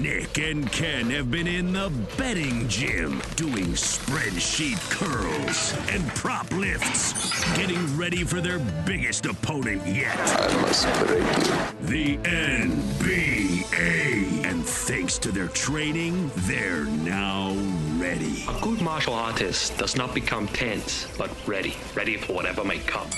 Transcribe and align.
Nick 0.00 0.38
and 0.38 0.72
Ken 0.72 1.10
have 1.10 1.30
been 1.30 1.46
in 1.46 1.74
the 1.74 1.92
betting 2.16 2.66
gym 2.66 3.20
doing 3.36 3.66
spreadsheet 3.74 4.80
curls 4.90 5.74
and 5.90 6.06
prop 6.14 6.50
lifts, 6.52 7.12
getting 7.54 7.96
ready 7.96 8.24
for 8.24 8.40
their 8.40 8.58
biggest 8.86 9.26
opponent 9.26 9.86
yet. 9.86 10.18
I 10.18 10.62
must 10.62 10.86
break 11.00 11.20
you. 11.20 11.86
The 11.88 12.16
NBA. 12.28 13.62
And 14.46 14.64
thanks 14.64 15.18
to 15.18 15.30
their 15.30 15.48
training, 15.48 16.30
they're 16.36 16.84
now 16.84 17.52
ready. 17.98 18.44
A 18.48 18.58
good 18.62 18.80
martial 18.80 19.14
artist 19.14 19.76
does 19.76 19.94
not 19.94 20.14
become 20.14 20.48
tense, 20.48 21.06
but 21.18 21.30
ready, 21.46 21.74
ready 21.94 22.16
for 22.16 22.32
whatever 22.32 22.64
may 22.64 22.78
come. 22.78 23.08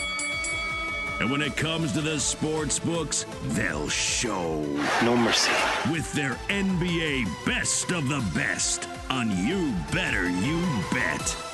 And 1.21 1.31
when 1.31 1.43
it 1.43 1.57
comes 1.57 1.93
to 1.93 2.01
the 2.01 2.19
sports 2.19 2.79
books, 2.79 3.25
they'll 3.49 3.89
show. 3.89 4.63
No 5.03 5.17
mercy. 5.17 5.53
With 5.91 6.13
their 6.13 6.35
NBA 6.49 7.27
best 7.47 7.93
of 7.93 8.09
the 8.09 8.25
best 8.35 8.89
on 9.11 9.31
You 9.31 9.73
Better 9.93 10.29
You 10.29 10.61
Bet. 10.93 11.54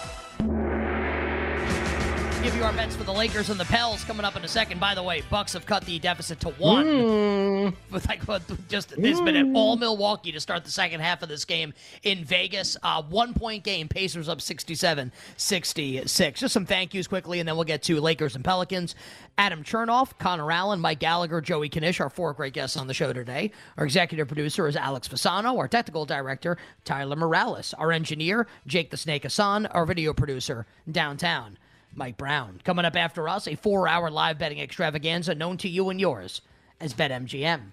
Give 2.51 2.59
you 2.59 2.65
our 2.65 2.73
bets 2.73 2.97
for 2.97 3.05
the 3.05 3.13
Lakers 3.13 3.49
and 3.49 3.61
the 3.61 3.65
Pels 3.65 4.03
coming 4.03 4.25
up 4.25 4.35
in 4.35 4.45
a 4.45 4.49
second. 4.49 4.81
By 4.81 4.97
the 4.97 5.05
way, 5.05 5.23
Bucks 5.31 5.53
have 5.53 5.67
cut 5.67 5.85
the 5.85 6.01
deficit 6.01 6.41
to 6.41 6.49
one. 6.49 6.85
Mm. 6.85 7.75
With 7.93 8.09
like 8.09 8.23
just 8.67 8.89
this 9.01 9.21
minute, 9.21 9.55
all 9.55 9.77
Milwaukee 9.77 10.33
to 10.33 10.41
start 10.41 10.65
the 10.65 10.71
second 10.73 10.99
half 10.99 11.23
of 11.23 11.29
this 11.29 11.45
game 11.45 11.73
in 12.03 12.25
Vegas. 12.25 12.77
Uh, 12.83 13.05
one 13.05 13.35
point 13.35 13.63
game. 13.63 13.87
Pacers 13.87 14.29
up 14.29 14.41
67 14.41 15.13
66. 15.37 16.41
Just 16.41 16.53
some 16.53 16.67
thank 16.67 16.93
yous 16.93 17.07
quickly, 17.07 17.39
and 17.39 17.49
then 17.49 17.55
we'll 17.55 17.63
get 17.63 17.85
to 17.85 18.01
Lakers 18.01 18.35
and 18.35 18.45
Pelicans. 18.45 18.97
Adam 19.39 19.63
Chernoff, 19.63 20.19
Connor 20.19 20.51
Allen, 20.51 20.81
Mike 20.81 20.99
Gallagher, 20.99 21.41
Joey 21.41 21.69
Kanish, 21.69 22.01
our 22.01 22.11
four 22.11 22.33
great 22.33 22.53
guests 22.53 22.77
on 22.77 22.89
the 22.89 22.95
show 22.95 23.13
today. 23.13 23.53
Our 23.77 23.85
executive 23.85 24.27
producer 24.27 24.67
is 24.67 24.75
Alex 24.75 25.07
Fasano. 25.07 25.57
Our 25.57 25.69
technical 25.69 26.05
director, 26.05 26.59
Tyler 26.85 27.15
Morales. 27.15 27.75
Our 27.75 27.93
engineer, 27.93 28.49
Jake 28.67 28.91
the 28.91 28.97
Snake 28.97 29.23
Hassan. 29.23 29.67
Our 29.67 29.87
video 29.87 30.13
producer, 30.13 30.67
downtown. 30.91 31.57
Mike 31.95 32.17
Brown. 32.17 32.61
Coming 32.65 32.85
up 32.85 32.97
after 32.97 33.29
us, 33.29 33.47
a 33.47 33.55
four 33.55 33.89
hour 33.89 34.11
live 34.11 34.39
betting 34.39 34.61
extravaganza 34.61 35.35
known 35.35 35.57
to 35.59 35.69
you 35.69 35.91
and 35.91 36.01
yours 36.01 36.41
as 36.81 36.95
BetMGM. 36.95 37.73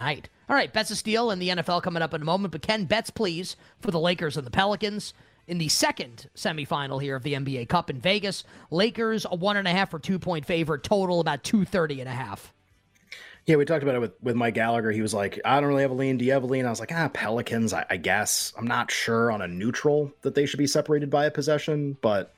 Right. 0.00 0.28
All 0.48 0.56
right, 0.56 0.72
bets 0.72 0.90
of 0.90 0.98
steel 0.98 1.30
and 1.30 1.40
the 1.40 1.48
NFL 1.48 1.82
coming 1.82 2.02
up 2.02 2.12
in 2.12 2.20
a 2.20 2.24
moment, 2.26 2.52
but 2.52 2.62
Ken, 2.62 2.84
bets 2.84 3.10
please 3.10 3.56
for 3.80 3.90
the 3.90 4.00
Lakers 4.00 4.36
and 4.36 4.46
the 4.46 4.50
Pelicans 4.50 5.14
in 5.46 5.58
the 5.58 5.68
second 5.68 6.28
semifinal 6.36 7.00
here 7.00 7.16
of 7.16 7.22
the 7.22 7.34
NBA 7.34 7.68
Cup 7.68 7.90
in 7.90 8.00
Vegas. 8.00 8.44
Lakers 8.70 9.26
a 9.30 9.34
one 9.34 9.56
and 9.56 9.68
a 9.68 9.70
half 9.70 9.94
or 9.94 9.98
two 9.98 10.18
point 10.18 10.44
favorite, 10.44 10.82
total 10.82 11.20
about 11.20 11.44
230 11.44 12.00
and 12.00 12.08
a 12.08 12.12
half. 12.12 12.52
Yeah, 13.46 13.56
we 13.56 13.66
talked 13.66 13.82
about 13.82 13.94
it 13.94 14.00
with, 14.00 14.12
with 14.22 14.36
Mike 14.36 14.54
Gallagher. 14.54 14.90
He 14.90 15.02
was 15.02 15.12
like, 15.12 15.38
I 15.44 15.60
don't 15.60 15.68
really 15.68 15.82
have 15.82 15.90
a 15.90 15.94
lean. 15.94 16.16
Do 16.16 16.24
you 16.24 16.32
have 16.32 16.44
a 16.44 16.46
lean? 16.46 16.64
I 16.64 16.70
was 16.70 16.80
like, 16.80 16.92
ah, 16.92 17.08
Pelicans, 17.12 17.74
I, 17.74 17.84
I 17.90 17.98
guess. 17.98 18.54
I'm 18.56 18.66
not 18.66 18.90
sure 18.90 19.30
on 19.30 19.42
a 19.42 19.48
neutral 19.48 20.10
that 20.22 20.34
they 20.34 20.46
should 20.46 20.58
be 20.58 20.66
separated 20.66 21.10
by 21.10 21.26
a 21.26 21.30
possession, 21.30 21.98
but 22.00 22.34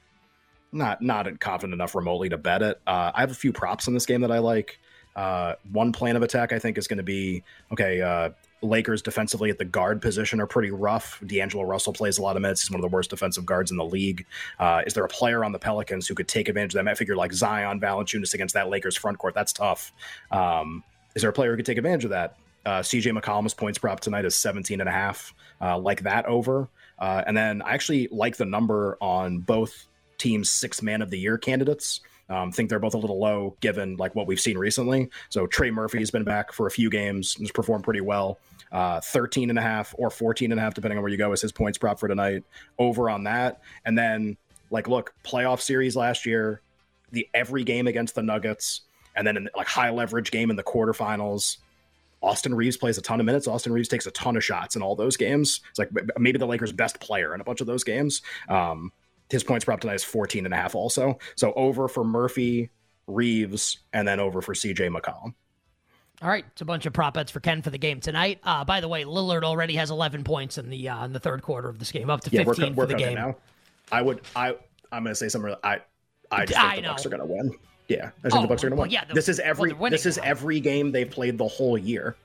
not 0.72 1.03
not 1.03 1.41
confident 1.41 1.75
enough 1.75 1.94
remotely 1.94 2.28
to 2.28 2.38
bet 2.38 2.62
it. 2.62 2.81
Uh, 2.87 3.12
I 3.15 3.21
have 3.21 3.31
a 3.31 3.34
few 3.34 3.53
props 3.53 3.87
in 3.87 3.94
this 3.94 4.06
game 4.06 4.21
that 4.22 4.32
I 4.32 4.38
like. 4.38 4.78
Uh, 5.15 5.54
one 5.72 5.93
plan 5.93 6.15
of 6.15 6.22
attack 6.22 6.53
I 6.53 6.59
think 6.59 6.77
is 6.77 6.87
going 6.87 6.99
to 6.99 7.03
be 7.03 7.43
okay. 7.72 8.03
Uh, 8.03 8.31
Lakers 8.62 9.03
defensively 9.03 9.50
at 9.50 9.59
the 9.59 9.65
guard 9.65 10.03
position 10.03 10.41
are 10.41 10.47
pretty 10.47 10.71
rough. 10.71 11.22
D'Angelo 11.27 11.65
Russell 11.65 11.93
plays 11.93 12.19
a 12.19 12.22
lot 12.22 12.37
of 12.37 12.43
minutes. 12.43 12.62
He's 12.62 12.71
one 12.71 12.81
of 12.81 12.91
the 12.91 12.94
worst 12.94 13.10
defensive 13.10 13.47
guards 13.47 13.71
in 13.71 13.77
the 13.77 13.84
league. 13.84 14.27
Uh, 14.59 14.82
is 14.87 14.94
there 14.94 15.04
a 15.04 15.09
player 15.09 15.44
on 15.44 15.53
the 15.53 15.59
Pelicans 15.59 16.06
who 16.06 16.15
could 16.15 16.28
take 16.28 16.49
advantage 16.49 16.75
of 16.75 16.78
them? 16.78 16.88
I 16.88 16.94
figure 16.94 17.16
like 17.16 17.33
Zion 17.33 17.81
Valanciunas 17.81 18.34
against 18.34 18.54
that 18.54 18.69
Lakers 18.69 18.97
front 18.97 19.19
court. 19.19 19.34
That's 19.34 19.53
tough. 19.53 19.93
Um, 20.31 20.83
is 21.15 21.22
there 21.22 21.31
a 21.31 21.34
player 21.34 21.50
who 21.50 21.56
could 21.56 21.66
take 21.66 21.78
advantage 21.78 22.04
of 22.04 22.10
that? 22.10 22.37
Uh, 22.65 22.81
CJ 22.81 23.19
McCollum's 23.19 23.54
points 23.54 23.78
prop 23.78 24.00
tonight 24.00 24.25
is 24.25 24.34
17 24.34 24.81
and 24.81 24.88
a 24.88 24.93
half. 24.93 25.34
Uh, 25.60 25.78
like 25.78 26.03
that 26.03 26.27
over. 26.27 26.69
Uh, 26.98 27.22
and 27.27 27.37
then 27.37 27.62
I 27.62 27.75
actually 27.75 28.09
like 28.10 28.37
the 28.37 28.44
number 28.44 28.98
on 29.00 29.38
both 29.38 29.87
teams' 30.19 30.50
six 30.50 30.82
man 30.82 31.03
of 31.03 31.10
the 31.10 31.19
year 31.19 31.38
candidates. 31.38 32.00
Um, 32.28 32.50
think 32.50 32.69
they're 32.69 32.81
both 32.81 32.94
a 32.94 32.99
little 32.99 33.21
low 33.21 33.56
given 33.60 33.97
like 33.97 34.15
what 34.15 34.27
we've 34.27 34.41
seen 34.41 34.59
recently. 34.59 35.10
So 35.28 35.47
Trey 35.47 35.71
Murphy 35.71 35.99
has 36.00 36.10
been 36.10 36.25
back 36.25 36.53
for 36.53 36.66
a 36.66 36.71
few 36.71 36.91
games, 36.91 37.37
and 37.37 37.47
has 37.47 37.53
performed 37.53 37.84
pretty 37.84 38.00
well. 38.00 38.38
Uh, 38.72 39.00
13 39.00 39.49
and 39.49 39.59
a 39.59 39.62
half 39.62 39.94
or 39.97 40.10
14 40.10 40.50
and 40.50 40.59
a 40.59 40.62
half, 40.62 40.75
depending 40.75 40.99
on 40.99 41.03
where 41.03 41.10
you 41.10 41.19
go, 41.19 41.32
is 41.32 41.41
his 41.41 41.53
points 41.53 41.78
prop 41.78 42.00
for 42.00 42.09
tonight. 42.09 42.43
Over 42.78 43.09
on 43.09 43.25
that. 43.25 43.60
And 43.84 43.97
then, 43.97 44.37
like, 44.71 44.88
look, 44.88 45.15
playoff 45.25 45.60
series 45.60 45.94
last 45.94 46.27
year, 46.27 46.62
the 47.12 47.28
every 47.33 47.62
game 47.62 47.87
against 47.87 48.16
the 48.16 48.22
Nuggets, 48.22 48.83
and 49.15 49.27
then 49.27 49.37
in 49.37 49.48
like 49.56 49.69
high 49.69 49.91
leverage 49.91 50.31
game 50.31 50.50
in 50.50 50.56
the 50.56 50.65
quarterfinals. 50.65 51.59
Austin 52.22 52.54
Reaves 52.54 52.77
plays 52.77 52.98
a 52.98 53.03
ton 53.03 53.21
of 53.21 53.27
minutes. 53.27 53.47
Austin 53.47 53.72
Reaves 53.72 53.88
takes 53.88 54.06
a 54.06 54.10
ton 54.10 54.37
of 54.37 54.44
shots 54.44 54.75
in 54.75 54.83
all 54.83 54.97
those 54.97 55.16
games. 55.16 55.60
It's 55.71 55.78
like 55.78 55.91
maybe 56.19 56.38
the 56.38 56.47
Lakers' 56.47 56.72
best 56.72 56.98
player 56.98 57.34
in 57.34 57.41
a 57.41 57.44
bunch 57.44 57.60
of 57.60 57.69
those 57.69 57.84
games. 57.84 58.22
Um, 58.48 58.91
his 59.31 59.42
points 59.44 59.64
prop 59.64 59.81
tonight 59.81 59.94
is 59.94 60.04
14 60.04 60.44
and 60.44 60.54
a 60.54 60.56
half 60.56 60.75
also. 60.75 61.19
So 61.37 61.53
over 61.54 61.88
for 61.88 62.04
Murphy, 62.04 62.70
Reaves, 63.06 63.78
and 63.92 64.06
then 64.06 64.20
over 64.20 64.41
for 64.42 64.54
CJ 64.54 64.94
McCollum. 64.94 65.34
All 66.22 66.28
right, 66.31 66.44
it's 66.53 66.62
a 66.62 66.64
bunch 66.64 66.87
of 66.87 66.92
prop 66.94 67.14
bets 67.14 67.31
for 67.31 67.41
Ken 67.41 67.60
for 67.60 67.69
the 67.70 67.76
game 67.78 68.00
tonight. 68.00 68.38
Uh, 68.42 68.65
by 68.65 68.81
the 68.81 68.88
way, 68.88 69.04
Lillard 69.04 69.42
already 69.44 69.75
has 69.76 69.91
11 69.91 70.25
points 70.25 70.56
in 70.56 70.70
the 70.70 70.88
uh, 70.88 71.04
in 71.04 71.12
the 71.12 71.20
third 71.20 71.42
quarter 71.42 71.69
of 71.69 71.78
this 71.78 71.92
game, 71.92 72.09
up 72.09 72.22
to 72.22 72.31
15 72.31 72.41
yeah, 72.41 72.47
we're, 72.47 72.54
for 72.54 72.75
we're 72.81 72.86
the 72.86 72.94
game. 72.94 73.15
Now. 73.15 73.36
I 73.92 74.00
would, 74.00 74.22
I, 74.34 74.54
I'm 74.91 75.03
going 75.04 75.12
to 75.12 75.15
say 75.15 75.28
something. 75.28 75.54
I, 75.62 75.81
I 76.31 76.47
just 76.47 76.59
think 76.59 76.72
I 76.72 76.76
the 76.76 76.82
know. 76.82 76.88
Bucks 76.91 77.04
are 77.06 77.10
going 77.10 77.20
to 77.20 77.26
win. 77.26 77.54
Yeah, 77.88 78.06
I 78.06 78.31
think 78.31 78.34
Oh, 78.34 78.42
the 78.42 78.48
Bucks 78.48 78.65
are 78.65 78.69
going 78.70 78.76
to 78.76 78.76
well, 78.76 78.82
win. 78.86 78.91
yeah, 78.92 79.04
the- 79.04 79.15
this 79.15 79.28
is 79.28 79.38
every 79.41 79.72
they're 79.75 79.91
this 79.91 80.06
is 80.06 80.16
now. 80.16 80.22
every 80.25 80.59
game 80.59 80.91
they've 80.91 81.10
played 81.10 81.36
the 81.36 81.47
whole 81.47 81.76
year. 81.76 82.16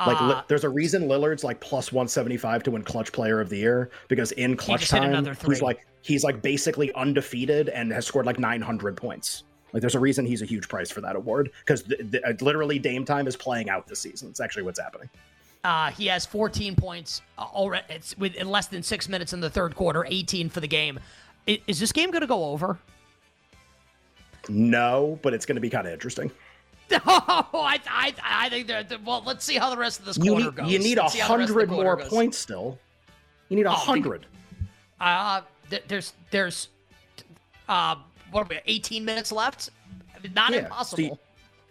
Like 0.00 0.20
Uh, 0.20 0.28
li- 0.28 0.42
there's 0.48 0.64
a 0.64 0.68
reason 0.68 1.08
Lillard's 1.08 1.42
like 1.42 1.60
plus 1.60 1.90
175 1.92 2.62
to 2.64 2.70
win 2.70 2.82
clutch 2.84 3.10
player 3.12 3.40
of 3.40 3.48
the 3.48 3.56
year 3.56 3.90
because 4.08 4.30
in 4.32 4.56
clutch 4.56 4.88
time 4.88 5.24
he's 5.50 5.62
like 5.62 5.86
he's 6.02 6.22
like 6.24 6.40
basically 6.40 6.92
undefeated 6.94 7.68
and 7.68 7.92
has 7.92 8.06
scored 8.06 8.24
like 8.26 8.38
900 8.38 8.96
points. 8.96 9.42
Like 9.72 9.80
there's 9.80 9.96
a 9.96 10.00
reason 10.00 10.24
he's 10.24 10.40
a 10.40 10.46
huge 10.46 10.68
price 10.68 10.90
for 10.90 11.00
that 11.00 11.16
award 11.16 11.50
because 11.60 11.82
th- 11.82 12.10
th- 12.12 12.22
uh, 12.24 12.32
literally 12.40 12.78
Dame 12.78 13.04
time 13.04 13.26
is 13.26 13.36
playing 13.36 13.68
out 13.68 13.86
this 13.88 13.98
season. 14.00 14.28
It's 14.30 14.40
actually 14.40 14.62
what's 14.62 14.78
happening. 14.80 15.10
Uh, 15.64 15.90
he 15.90 16.06
has 16.06 16.24
14 16.24 16.76
points 16.76 17.20
uh, 17.36 17.42
already. 17.42 17.84
It's 17.90 18.16
with 18.16 18.36
in 18.36 18.48
less 18.48 18.68
than 18.68 18.82
six 18.84 19.08
minutes 19.08 19.32
in 19.32 19.40
the 19.40 19.50
third 19.50 19.74
quarter, 19.74 20.06
18 20.08 20.48
for 20.48 20.60
the 20.60 20.68
game. 20.68 21.00
I- 21.48 21.60
Is 21.66 21.80
this 21.80 21.90
game 21.90 22.12
going 22.12 22.20
to 22.22 22.26
go 22.28 22.44
over? 22.44 22.78
No, 24.48 25.18
but 25.22 25.34
it's 25.34 25.44
going 25.44 25.56
to 25.56 25.60
be 25.60 25.68
kind 25.68 25.86
of 25.86 25.92
interesting. 25.92 26.30
Oh, 27.06 27.48
I, 27.54 27.78
I, 27.90 28.14
I 28.24 28.48
think 28.48 28.66
they're, 28.66 28.82
they're- 28.84 28.98
well. 29.04 29.22
Let's 29.26 29.44
see 29.44 29.56
how 29.56 29.70
the 29.70 29.76
rest 29.76 30.00
of 30.00 30.06
this 30.06 30.16
You 30.16 30.32
quarter 30.32 30.44
need 30.46 30.54
goes. 30.56 30.70
you 30.72 30.78
need 30.78 30.98
a 30.98 31.02
Let's 31.02 31.12
see 31.14 31.18
how 31.20 31.28
the 31.34 31.38
rest 31.38 31.50
of 31.50 31.54
the 31.56 31.66
hundred 31.66 31.82
more 31.84 31.96
goes. 31.96 32.08
points 32.08 32.38
still. 32.38 32.78
You 33.48 33.56
need 33.56 33.66
a 33.66 33.70
Oh, 33.70 33.74
hundred. 33.74 34.26
Uh, 35.00 35.42
th- 35.70 35.84
there's 35.88 36.12
there's 36.30 36.68
uh, 37.68 37.96
what 38.30 38.42
are 38.42 38.46
we? 38.50 38.60
18 38.66 39.04
minutes 39.04 39.32
left. 39.32 39.70
Not 40.34 40.52
Yeah, 40.52 40.60
impossible. 40.60 41.02
you- 41.02 41.18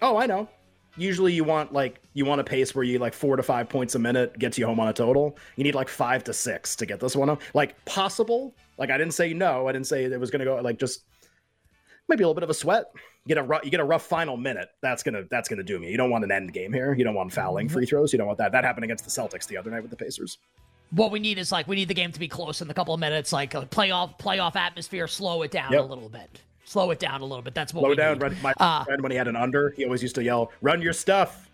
Oh, 0.01 0.17
I 0.17 0.25
know. 0.27 0.47
Usually 0.95 1.33
you 1.33 1.43
want 1.43 1.73
like 1.73 1.99
you 2.13 2.25
want 2.25 2.41
a 2.41 2.43
pace 2.43 2.73
where 2.73 2.83
you 2.83 2.97
like 2.99 3.13
four 3.13 3.35
to 3.35 3.43
five 3.43 3.69
points 3.69 3.93
a 3.95 3.99
minute 3.99 4.37
gets 4.39 4.57
you 4.57 4.65
home 4.65 4.79
on 4.79 4.87
a 4.87 4.93
total. 4.93 5.37
You 5.55 5.63
need 5.63 5.75
like 5.75 5.89
five 5.89 6.23
to 6.25 6.33
six 6.33 6.75
to 6.77 6.85
get 6.87 6.99
this 6.99 7.15
one 7.15 7.29
up. 7.29 7.41
Like 7.53 7.83
possible. 7.85 8.55
Like 8.79 8.89
I 8.89 8.97
didn't 8.97 9.13
say 9.13 9.33
no. 9.33 9.67
I 9.67 9.71
didn't 9.73 9.87
say 9.87 10.05
it 10.05 10.19
was 10.19 10.31
gonna 10.31 10.45
go 10.45 10.55
like 10.57 10.79
just 10.79 11.03
maybe 12.07 12.23
a 12.23 12.27
little 12.27 12.33
bit 12.33 12.43
of 12.43 12.49
a 12.49 12.53
sweat. 12.55 12.85
You 13.27 13.35
get 13.35 13.37
a 13.39 13.43
rough, 13.43 13.65
you 13.65 13.71
get 13.71 13.81
a 13.81 13.83
rough 13.83 14.03
final 14.05 14.37
minute. 14.37 14.69
That's 14.81 15.03
gonna 15.03 15.23
that's 15.29 15.49
gonna 15.49 15.61
do 15.63 15.79
me. 15.79 15.91
You 15.91 15.97
don't 15.97 16.09
want 16.09 16.23
an 16.23 16.31
end 16.31 16.53
game 16.53 16.71
here. 16.71 16.93
You 16.93 17.03
don't 17.03 17.13
want 17.13 17.33
fouling 17.33 17.67
free 17.67 17.85
throws. 17.85 18.13
You 18.13 18.17
don't 18.17 18.27
want 18.27 18.39
that. 18.39 18.53
That 18.53 18.63
happened 18.63 18.85
against 18.85 19.03
the 19.03 19.09
Celtics 19.11 19.45
the 19.47 19.57
other 19.57 19.69
night 19.69 19.81
with 19.81 19.91
the 19.91 19.97
Pacers. 19.97 20.37
what 20.91 21.11
we 21.11 21.19
need 21.19 21.37
is 21.37 21.51
like 21.51 21.67
we 21.67 21.75
need 21.75 21.89
the 21.89 21.93
game 21.93 22.13
to 22.13 22.19
be 22.21 22.29
close 22.29 22.61
in 22.61 22.69
a 22.69 22.73
couple 22.73 22.93
of 22.93 23.01
minutes, 23.01 23.33
like 23.33 23.53
a 23.53 23.63
playoff 23.63 24.17
playoff 24.17 24.55
atmosphere. 24.55 25.07
Slow 25.07 25.41
it 25.41 25.51
down 25.51 25.73
Yep. 25.73 25.81
a 25.81 25.83
little 25.85 26.07
bit. 26.07 26.41
slow 26.63 26.89
it 26.91 26.99
down 26.99 27.19
a 27.21 27.25
little 27.25 27.41
bit. 27.41 27.53
That's 27.53 27.73
what 27.73 27.81
Slow 27.81 27.89
we 27.89 27.95
down. 27.97 28.13
need. 28.13 28.21
Run, 28.21 28.37
my 28.41 28.53
Uh, 28.57 28.83
friend, 28.85 29.01
when 29.01 29.11
he 29.11 29.17
had 29.17 29.27
an 29.27 29.35
under, 29.35 29.71
he 29.71 29.83
always 29.83 30.01
used 30.01 30.15
to 30.15 30.23
yell, 30.23 30.51
"Run 30.61 30.81
your 30.81 30.93
stuff, 30.93 31.46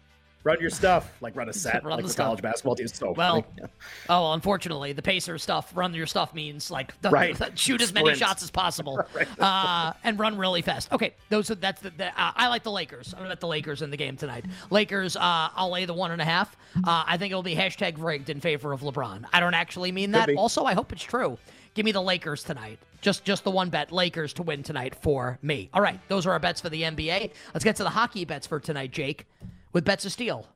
run 0.44 0.60
your 0.60 0.70
stuff," 0.70 1.12
like 1.22 1.36
run 1.36 1.50
a 1.50 1.54
set, 1.54 1.84
Run 1.84 1.92
like 1.94 2.02
the 2.02 2.08
the 2.08 2.14
stuff. 2.14 2.26
college 2.28 2.42
basketball 2.42 2.76
team. 2.76 2.88
So 2.88 3.12
Well, 3.14 3.42
funny. 3.58 3.70
oh, 4.10 4.34
unfortunately, 4.34 4.94
the 4.94 5.02
Pacers 5.02 5.44
stuff, 5.44 5.72
run 5.76 5.94
your 5.94 6.06
stuff 6.08 6.34
means 6.34 6.70
like 6.72 7.00
the, 7.02 7.10
Right. 7.10 7.38
shoot 7.60 7.82
as 7.82 7.94
many 7.94 8.14
shots 8.16 8.44
as 8.44 8.52
possible, 8.52 9.00
uh, 9.40 9.94
and 10.04 10.20
run 10.20 10.38
really 10.38 10.62
fast. 10.62 10.92
Okay, 10.92 11.14
those 11.30 11.50
are 11.52 11.56
that's 11.56 11.82
the. 11.82 11.90
the 11.92 12.08
uh, 12.08 12.32
I 12.36 12.48
like 12.50 12.64
the 12.64 12.72
Lakers. 12.72 13.14
I'm 13.14 13.20
gonna 13.20 13.30
bet 13.30 13.40
the 13.40 13.48
Lakers 13.48 13.82
in 13.82 13.90
the 13.92 13.98
game 13.98 14.18
tonight. 14.18 14.46
Lakers, 14.70 15.16
uh, 15.16 15.20
I'll 15.56 15.70
lay 15.72 15.86
the 15.86 15.94
one 15.94 16.12
and 16.12 16.22
a 16.22 16.26
half. 16.26 16.56
Uh, 16.78 17.04
I 17.08 17.18
think 17.18 17.32
it'll 17.32 17.44
be 17.44 17.56
hashtag 17.56 17.96
rigged 17.98 18.30
in 18.30 18.40
favor 18.42 18.72
of 18.74 18.82
LeBron. 18.82 19.26
I 19.34 19.40
don't 19.40 19.54
actually 19.54 19.92
mean 19.92 20.12
that. 20.12 20.30
Also, 20.36 20.64
I 20.66 20.74
hope 20.74 20.92
it's 20.92 21.04
true. 21.04 21.38
Give 21.76 21.86
me 21.86 21.92
the 21.92 22.02
Lakers 22.02 22.44
tonight. 22.44 22.78
Just 23.02 23.26
just 23.26 23.44
the 23.44 23.52
one 23.52 23.70
bet, 23.70 23.92
Lakers 23.92 24.32
to 24.34 24.44
win 24.44 24.64
tonight 24.64 24.94
for 24.96 25.40
me. 25.42 25.70
All 25.74 25.82
right, 25.82 26.00
those 26.08 26.26
are 26.26 26.32
our 26.32 26.40
bets 26.40 26.62
for 26.62 26.70
the 26.70 26.84
NBA. 26.84 27.32
Let's 27.54 27.64
get 27.64 27.76
to 27.78 27.84
the 27.84 27.90
hockey 27.90 28.26
bets 28.26 28.46
for 28.48 28.60
tonight, 28.60 28.92
Jake, 28.92 29.26
with 29.74 29.84
bets 29.84 30.06
of 30.06 30.12
steel. 30.12 30.48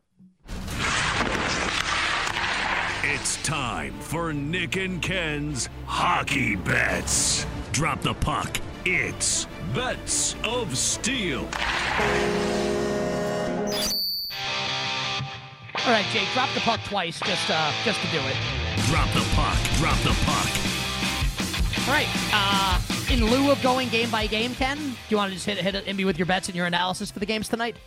It's 3.04 3.42
time 3.44 3.94
for 4.00 4.32
Nick 4.32 4.76
and 4.78 5.02
Ken's 5.02 5.70
Hockey 5.86 6.56
Bets. 6.56 7.46
Drop 7.72 8.02
the 8.02 8.14
puck. 8.14 8.60
It's 8.86 9.48
Bets 9.74 10.36
of 10.44 10.78
Steel. 10.78 11.48
All 15.86 15.94
right, 15.94 16.06
Jake, 16.12 16.28
drop 16.34 16.50
the 16.54 16.60
puck 16.62 16.80
twice 16.86 17.20
just 17.22 17.50
uh, 17.50 17.72
just 17.84 18.00
to 18.02 18.08
do 18.08 18.20
it. 18.20 18.36
Drop 18.88 19.12
the 19.14 19.26
puck. 19.36 19.58
Drop 19.78 19.98
the 20.00 20.16
puck. 20.26 20.50
All 21.88 21.94
right. 21.94 22.08
Uh, 22.34 22.82
in 23.12 23.26
lieu 23.26 23.52
of 23.52 23.62
going 23.62 23.88
game 23.90 24.10
by 24.10 24.28
game, 24.28 24.54
Ken, 24.54 24.78
do 24.78 24.96
you 25.10 25.18
want 25.18 25.30
to 25.30 25.36
just 25.36 25.46
hit, 25.46 25.58
hit, 25.58 25.76
hit 25.76 25.96
me 25.96 26.04
with 26.04 26.18
your 26.18 26.26
bets 26.26 26.50
and 26.50 26.56
your 26.56 26.66
analysis 26.66 27.10
for 27.10 27.20
the 27.20 27.26
games 27.26 27.48
tonight? 27.48 27.78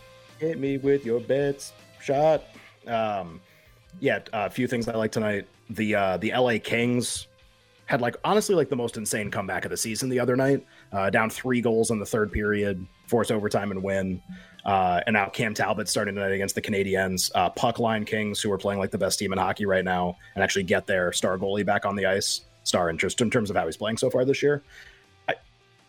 Hit 0.41 0.57
me 0.57 0.77
with 0.77 1.05
your 1.05 1.19
bets, 1.19 1.71
shot. 2.01 2.41
Um, 2.87 3.39
yeah, 3.99 4.21
a 4.33 4.49
few 4.49 4.67
things 4.67 4.87
I 4.87 4.95
like 4.95 5.11
tonight. 5.11 5.47
The 5.69 5.93
uh, 5.93 6.17
the 6.17 6.31
LA 6.35 6.55
Kings 6.57 7.27
had 7.85 8.01
like 8.01 8.15
honestly 8.23 8.55
like 8.55 8.67
the 8.67 8.75
most 8.75 8.97
insane 8.97 9.29
comeback 9.29 9.65
of 9.65 9.69
the 9.69 9.77
season 9.77 10.09
the 10.09 10.19
other 10.19 10.35
night. 10.35 10.65
Uh, 10.91 11.11
down 11.11 11.29
three 11.29 11.61
goals 11.61 11.91
in 11.91 11.99
the 11.99 12.07
third 12.07 12.31
period, 12.31 12.83
force 13.05 13.29
overtime 13.29 13.69
and 13.69 13.83
win. 13.83 14.19
Uh, 14.65 15.01
and 15.05 15.13
now 15.13 15.29
Cam 15.29 15.53
Talbot 15.53 15.87
starting 15.87 16.15
tonight 16.15 16.31
against 16.31 16.55
the 16.55 16.61
Canadiens. 16.63 17.29
Uh, 17.35 17.51
Puck 17.51 17.77
Line 17.77 18.03
Kings, 18.03 18.41
who 18.41 18.51
are 18.51 18.57
playing 18.57 18.79
like 18.79 18.89
the 18.89 18.97
best 18.97 19.19
team 19.19 19.33
in 19.33 19.37
hockey 19.37 19.67
right 19.67 19.85
now, 19.85 20.17
and 20.33 20.43
actually 20.43 20.63
get 20.63 20.87
their 20.87 21.13
star 21.13 21.37
goalie 21.37 21.63
back 21.63 21.85
on 21.85 21.95
the 21.95 22.07
ice. 22.07 22.41
Star 22.63 22.89
interest 22.89 23.21
in 23.21 23.29
terms 23.29 23.51
of 23.51 23.55
how 23.55 23.67
he's 23.67 23.77
playing 23.77 23.97
so 23.97 24.09
far 24.09 24.25
this 24.25 24.41
year. 24.41 24.63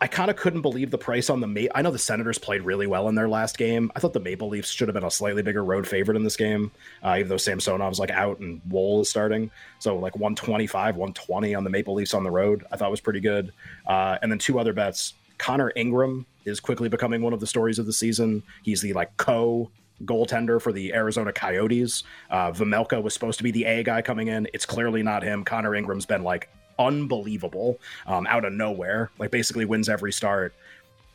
I, 0.03 0.07
kind 0.07 0.29
of 0.29 0.35
couldn't 0.35 0.61
believe 0.61 0.91
the 0.91 0.97
price 0.97 1.29
on 1.29 1.39
the 1.39 1.47
Ma- 1.47 1.69
I 1.73 1.81
know 1.81 1.91
the 1.91 1.97
Senators 1.97 2.37
played 2.37 2.63
really 2.63 2.87
well 2.87 3.07
in 3.07 3.15
their 3.15 3.29
last 3.29 3.57
game. 3.57 3.89
I 3.95 3.99
thought 3.99 4.11
the 4.11 4.19
Maple 4.19 4.49
Leafs 4.49 4.69
should 4.69 4.89
have 4.89 4.93
been 4.93 5.05
a 5.05 5.11
slightly 5.11 5.41
bigger 5.41 5.63
road 5.63 5.87
favorite 5.87 6.17
in 6.17 6.23
this 6.23 6.35
game, 6.35 6.71
uh, 7.03 7.15
even 7.19 7.29
though 7.29 7.37
Samsonov's 7.37 7.99
like 7.99 8.11
out 8.11 8.39
and 8.39 8.61
Woll 8.69 9.01
is 9.01 9.09
starting. 9.09 9.49
So 9.79 9.95
like 9.95 10.15
125, 10.15 10.97
120 10.97 11.55
on 11.55 11.63
the 11.63 11.69
Maple 11.69 11.93
Leafs 11.93 12.13
on 12.13 12.23
the 12.23 12.31
road, 12.31 12.65
I 12.71 12.77
thought 12.77 12.91
was 12.91 12.99
pretty 12.99 13.21
good. 13.21 13.53
Uh, 13.87 14.17
and 14.21 14.29
then 14.29 14.39
two 14.39 14.59
other 14.59 14.73
bets. 14.73 15.13
Connor 15.37 15.71
Ingram 15.75 16.25
is 16.45 16.59
quickly 16.59 16.89
becoming 16.89 17.21
one 17.21 17.33
of 17.33 17.39
the 17.39 17.47
stories 17.47 17.79
of 17.79 17.85
the 17.85 17.93
season. 17.93 18.43
He's 18.63 18.81
the 18.81 18.93
like 18.93 19.15
co 19.17 19.71
goaltender 20.03 20.61
for 20.61 20.73
the 20.73 20.93
Arizona 20.93 21.31
Coyotes. 21.31 22.03
Uh, 22.29 22.51
was 22.57 23.13
supposed 23.13 23.37
to 23.37 23.43
be 23.43 23.51
the 23.51 23.65
A 23.65 23.83
guy 23.83 24.01
coming 24.01 24.27
in. 24.27 24.47
It's 24.53 24.65
clearly 24.65 25.01
not 25.01 25.23
him. 25.23 25.43
Connor 25.43 25.75
Ingram's 25.75 26.05
been 26.05 26.23
like 26.23 26.49
unbelievable 26.79 27.79
um, 28.07 28.27
out 28.27 28.45
of 28.45 28.53
nowhere. 28.53 29.09
Like 29.19 29.31
basically 29.31 29.65
wins 29.65 29.89
every 29.89 30.11
start. 30.11 30.53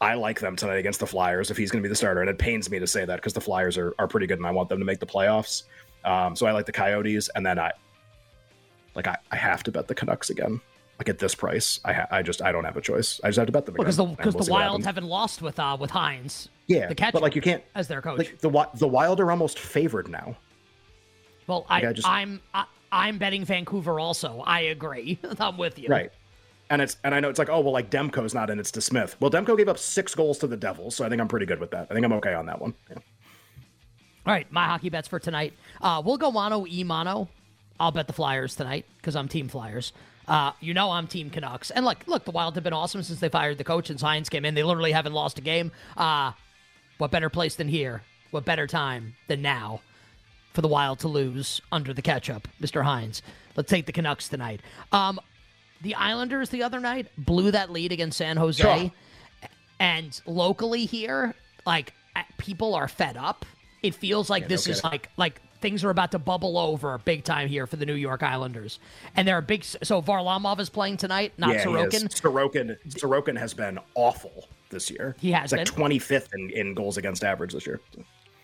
I 0.00 0.14
like 0.14 0.38
them 0.40 0.54
tonight 0.54 0.76
against 0.76 1.00
the 1.00 1.06
Flyers 1.06 1.50
if 1.50 1.56
he's 1.56 1.70
going 1.72 1.82
to 1.82 1.86
be 1.86 1.90
the 1.90 1.96
starter, 1.96 2.20
and 2.20 2.30
it 2.30 2.38
pains 2.38 2.70
me 2.70 2.78
to 2.78 2.86
say 2.86 3.04
that 3.04 3.16
because 3.16 3.32
the 3.32 3.40
Flyers 3.40 3.76
are, 3.76 3.94
are 3.98 4.06
pretty 4.06 4.26
good 4.28 4.38
and 4.38 4.46
I 4.46 4.52
want 4.52 4.68
them 4.68 4.78
to 4.78 4.84
make 4.84 5.00
the 5.00 5.06
playoffs. 5.06 5.64
Um, 6.04 6.36
so 6.36 6.46
I 6.46 6.52
like 6.52 6.66
the 6.66 6.72
Coyotes, 6.72 7.28
and 7.34 7.44
then 7.44 7.58
I 7.58 7.72
like 8.94 9.06
I, 9.08 9.16
I 9.32 9.36
have 9.36 9.62
to 9.64 9.72
bet 9.72 9.88
the 9.88 9.94
Canucks 9.94 10.30
again. 10.30 10.60
Like 10.98 11.08
at 11.08 11.18
this 11.20 11.34
price, 11.34 11.78
I 11.84 11.92
ha- 11.92 12.06
I 12.10 12.22
just 12.22 12.42
I 12.42 12.50
don't 12.52 12.64
have 12.64 12.76
a 12.76 12.80
choice. 12.80 13.20
I 13.22 13.28
just 13.28 13.38
have 13.38 13.46
to 13.46 13.52
bet 13.52 13.66
them 13.66 13.74
again. 13.76 13.84
Because 13.84 13.96
the 13.96 14.04
and 14.04 14.16
because 14.16 14.34
we'll 14.34 14.44
the 14.44 14.50
Wild 14.52 14.84
haven't 14.84 15.06
lost 15.06 15.42
with 15.42 15.58
uh 15.58 15.76
with 15.78 15.90
Hynes. 15.90 16.48
yeah, 16.66 16.86
the 16.88 16.94
catcher 16.94 17.12
but 17.12 17.22
like 17.22 17.36
you 17.36 17.42
can't 17.42 17.62
as 17.74 17.86
their 17.88 18.02
coach. 18.02 18.18
like 18.18 18.38
the 18.40 18.68
the 18.74 18.88
Wild 18.88 19.20
are 19.20 19.30
almost 19.30 19.58
favored 19.60 20.08
now. 20.08 20.36
well, 21.46 21.66
I, 21.68 21.86
I 21.86 21.92
just- 21.92 22.08
I'm 22.08 22.40
I, 22.52 22.64
I'm 22.90 23.18
betting 23.18 23.44
Vancouver 23.44 24.00
also. 24.00 24.42
I 24.46 24.60
agree. 24.60 25.18
I'm 25.38 25.56
with 25.56 25.78
you. 25.78 25.88
Right. 25.88 26.10
And 26.70 26.82
it's 26.82 26.98
and 27.02 27.14
I 27.14 27.20
know 27.20 27.30
it's 27.30 27.38
like, 27.38 27.48
oh 27.48 27.60
well, 27.60 27.72
like 27.72 27.90
Demko's 27.90 28.34
not 28.34 28.50
in, 28.50 28.58
it's 28.58 28.70
DeSmith. 28.70 29.16
Well, 29.20 29.30
Demko 29.30 29.56
gave 29.56 29.68
up 29.68 29.78
six 29.78 30.14
goals 30.14 30.38
to 30.38 30.46
the 30.46 30.56
Devils, 30.56 30.96
so 30.96 31.04
I 31.04 31.08
think 31.08 31.20
I'm 31.20 31.28
pretty 31.28 31.46
good 31.46 31.60
with 31.60 31.70
that. 31.70 31.86
I 31.90 31.94
think 31.94 32.04
I'm 32.04 32.12
okay 32.14 32.34
on 32.34 32.46
that 32.46 32.60
one. 32.60 32.74
Yeah. 32.90 32.96
All 34.26 34.34
right, 34.34 34.50
my 34.52 34.66
hockey 34.66 34.90
bets 34.90 35.08
for 35.08 35.18
tonight. 35.18 35.54
Uh, 35.80 36.02
we'll 36.04 36.18
go 36.18 36.30
mono 36.30 36.66
e 36.66 36.84
mono. 36.84 37.28
I'll 37.80 37.92
bet 37.92 38.06
the 38.06 38.12
Flyers 38.12 38.54
tonight 38.54 38.84
because 38.98 39.16
I'm 39.16 39.28
Team 39.28 39.48
Flyers. 39.48 39.94
Uh, 40.26 40.52
you 40.60 40.74
know 40.74 40.90
I'm 40.90 41.06
Team 41.06 41.30
Canucks. 41.30 41.70
And 41.70 41.86
look, 41.86 42.06
look, 42.06 42.26
the 42.26 42.32
Wild 42.32 42.54
have 42.56 42.64
been 42.64 42.74
awesome 42.74 43.02
since 43.02 43.18
they 43.20 43.30
fired 43.30 43.56
the 43.56 43.64
coach 43.64 43.88
and 43.88 43.98
Hynes 43.98 44.28
came 44.28 44.44
in. 44.44 44.54
They 44.54 44.62
literally 44.62 44.92
haven't 44.92 45.14
lost 45.14 45.38
a 45.38 45.40
game. 45.40 45.72
Uh, 45.96 46.32
what 46.98 47.10
better 47.10 47.30
place 47.30 47.54
than 47.56 47.68
here? 47.68 48.02
What 48.30 48.44
better 48.44 48.66
time 48.66 49.14
than 49.28 49.40
now 49.40 49.80
for 50.58 50.62
the 50.62 50.66
Wild 50.66 50.98
to 50.98 51.06
lose 51.06 51.60
under 51.70 51.94
the 51.94 52.02
catch 52.02 52.28
up, 52.28 52.48
Mr. 52.60 52.82
Hynes? 52.82 53.22
Let's 53.54 53.70
take 53.70 53.86
the 53.86 53.92
Canucks 53.92 54.28
tonight. 54.28 54.60
Um, 54.90 55.20
the 55.82 55.94
Islanders 55.94 56.48
the 56.48 56.64
other 56.64 56.80
night 56.80 57.06
blew 57.16 57.52
that 57.52 57.70
lead 57.70 57.92
against 57.92 58.18
San 58.18 58.36
Jose. 58.36 58.60
Sure. 58.60 58.90
And 59.78 60.20
locally 60.26 60.84
here, 60.84 61.36
like 61.64 61.92
uh, 62.16 62.22
people 62.38 62.74
are 62.74 62.88
fed 62.88 63.16
up. 63.16 63.46
It 63.84 63.94
feels 63.94 64.28
like 64.28 64.48
this 64.48 64.66
no 64.66 64.72
is 64.72 64.82
like 64.82 65.10
like 65.16 65.40
things 65.60 65.84
are 65.84 65.90
about 65.90 66.10
to 66.10 66.18
bubble 66.18 66.58
over 66.58 66.98
big 66.98 67.22
time 67.22 67.46
here 67.46 67.68
for 67.68 67.76
the 67.76 67.86
New 67.86 67.94
York 67.94 68.24
Islanders. 68.24 68.80
And 69.14 69.28
they're 69.28 69.38
a 69.38 69.42
big 69.42 69.62
so 69.62 70.02
Varlamov 70.02 70.58
is 70.58 70.70
playing 70.70 70.96
tonight, 70.96 71.34
not 71.38 71.54
yeah. 71.54 71.64
Sorokin. 71.64 72.08
Sorokin 72.08 72.76
Sorokin 72.88 73.38
has 73.38 73.54
been 73.54 73.78
awful 73.94 74.48
this 74.70 74.90
year. 74.90 75.14
He 75.20 75.30
has 75.30 75.52
like 75.52 75.72
been. 75.72 75.90
25th 75.90 76.34
in, 76.34 76.50
in 76.50 76.74
goals 76.74 76.96
against 76.96 77.22
average 77.22 77.52
this 77.52 77.64
year. 77.64 77.80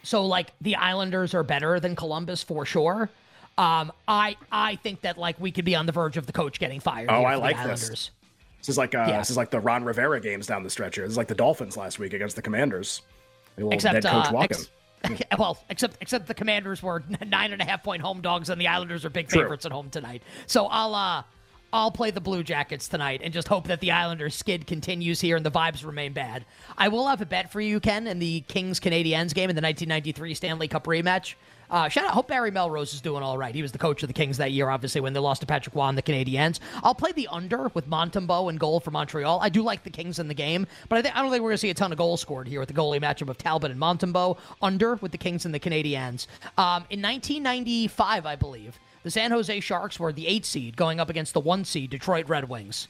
So 0.04 0.24
like 0.26 0.52
the 0.60 0.76
Islanders 0.76 1.34
are 1.34 1.42
better 1.42 1.80
than 1.80 1.96
Columbus 1.96 2.42
for 2.42 2.64
sure. 2.64 3.10
Um, 3.58 3.92
I 4.06 4.36
I 4.52 4.76
think 4.76 5.00
that 5.02 5.18
like 5.18 5.38
we 5.40 5.50
could 5.52 5.64
be 5.64 5.74
on 5.74 5.86
the 5.86 5.92
verge 5.92 6.16
of 6.16 6.26
the 6.26 6.32
coach 6.32 6.58
getting 6.60 6.80
fired. 6.80 7.08
Oh, 7.10 7.24
I 7.24 7.34
like 7.36 7.56
the 7.56 7.68
this. 7.68 7.82
Islanders. 7.82 8.10
This 8.58 8.68
is 8.68 8.78
like 8.78 8.94
uh, 8.94 9.06
Yeah. 9.08 9.18
this 9.18 9.30
is 9.30 9.36
like 9.36 9.50
the 9.50 9.60
Ron 9.60 9.84
Rivera 9.84 10.20
games 10.20 10.46
down 10.46 10.62
the 10.62 10.70
stretch 10.70 10.94
here. 10.96 11.04
This 11.04 11.12
is 11.12 11.16
like 11.18 11.28
the 11.28 11.34
Dolphins 11.34 11.76
last 11.76 11.98
week 11.98 12.12
against 12.14 12.36
the 12.36 12.42
Commanders. 12.42 13.02
Except 13.56 14.02
dead 14.02 14.04
coach 14.04 14.26
uh, 14.26 14.32
walking. 14.32 14.58
ex- 15.04 15.22
well, 15.38 15.58
except 15.70 15.96
except 16.00 16.26
the 16.26 16.34
Commanders 16.34 16.82
were 16.82 17.02
nine 17.26 17.52
and 17.52 17.62
a 17.62 17.64
half 17.64 17.82
point 17.84 18.02
home 18.02 18.20
dogs, 18.20 18.48
and 18.50 18.60
the 18.60 18.68
Islanders 18.68 19.04
are 19.04 19.10
big 19.10 19.28
True. 19.28 19.42
favorites 19.42 19.64
at 19.66 19.72
home 19.72 19.90
tonight. 19.90 20.22
So 20.46 20.66
I'll 20.66 20.94
uh, 20.94 21.22
I'll 21.74 21.90
play 21.90 22.12
the 22.12 22.20
Blue 22.20 22.44
Jackets 22.44 22.86
tonight, 22.86 23.20
and 23.24 23.34
just 23.34 23.48
hope 23.48 23.66
that 23.66 23.80
the 23.80 23.90
Islanders 23.90 24.36
skid 24.36 24.64
continues 24.64 25.20
here 25.20 25.36
and 25.36 25.44
the 25.44 25.50
vibes 25.50 25.84
remain 25.84 26.12
bad. 26.12 26.44
I 26.78 26.86
will 26.86 27.08
have 27.08 27.20
a 27.20 27.26
bet 27.26 27.50
for 27.50 27.60
you, 27.60 27.80
Ken, 27.80 28.06
in 28.06 28.20
the 28.20 28.42
Kings 28.42 28.78
Canadiens 28.78 29.34
game 29.34 29.50
in 29.50 29.56
the 29.56 29.60
1993 29.60 30.34
Stanley 30.34 30.68
Cup 30.68 30.84
rematch. 30.84 31.34
Uh, 31.68 31.88
shout 31.88 32.04
out, 32.04 32.12
hope 32.12 32.28
Barry 32.28 32.52
Melrose 32.52 32.94
is 32.94 33.00
doing 33.00 33.24
all 33.24 33.36
right. 33.36 33.52
He 33.52 33.60
was 33.60 33.72
the 33.72 33.78
coach 33.78 34.04
of 34.04 34.06
the 34.06 34.12
Kings 34.12 34.36
that 34.36 34.52
year, 34.52 34.70
obviously, 34.70 35.00
when 35.00 35.14
they 35.14 35.18
lost 35.18 35.40
to 35.40 35.48
Patrick 35.48 35.74
Roy 35.74 35.88
and 35.88 35.98
the 35.98 36.02
Canadiens. 36.02 36.60
I'll 36.84 36.94
play 36.94 37.10
the 37.10 37.26
under 37.26 37.68
with 37.74 37.88
Montembeault 37.88 38.50
and 38.50 38.60
goal 38.60 38.78
for 38.78 38.92
Montreal. 38.92 39.40
I 39.42 39.48
do 39.48 39.60
like 39.60 39.82
the 39.82 39.90
Kings 39.90 40.20
in 40.20 40.28
the 40.28 40.34
game, 40.34 40.68
but 40.88 41.00
I, 41.00 41.02
think 41.02 41.16
I 41.16 41.22
don't 41.22 41.32
think 41.32 41.42
we're 41.42 41.50
going 41.50 41.54
to 41.56 41.58
see 41.58 41.70
a 41.70 41.74
ton 41.74 41.90
of 41.90 41.98
goals 41.98 42.20
scored 42.20 42.46
here 42.46 42.60
with 42.60 42.68
the 42.68 42.74
goalie 42.74 43.00
matchup 43.00 43.28
of 43.28 43.36
Talbot 43.36 43.72
and 43.72 43.80
Montembeault. 43.80 44.38
Under 44.62 44.94
with 44.94 45.10
the 45.10 45.18
Kings 45.18 45.44
and 45.44 45.52
the 45.52 45.58
Canadiens. 45.58 46.28
Um, 46.56 46.84
in 46.88 47.02
1995, 47.02 48.26
I 48.26 48.36
believe, 48.36 48.78
the 49.04 49.10
San 49.10 49.30
Jose 49.30 49.60
Sharks 49.60 50.00
were 50.00 50.12
the 50.12 50.26
eight 50.26 50.44
seed 50.44 50.76
going 50.76 50.98
up 50.98 51.10
against 51.10 51.34
the 51.34 51.40
one 51.40 51.64
seed 51.64 51.90
Detroit 51.90 52.28
Red 52.28 52.48
Wings. 52.48 52.88